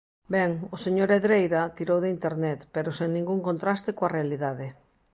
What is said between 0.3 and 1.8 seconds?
Ben, o señor Hedreira